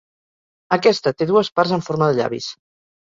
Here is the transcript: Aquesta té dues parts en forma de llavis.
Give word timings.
Aquesta 0.77 1.13
té 1.19 1.27
dues 1.33 1.51
parts 1.59 1.75
en 1.77 1.85
forma 1.91 2.09
de 2.11 2.17
llavis. 2.21 2.49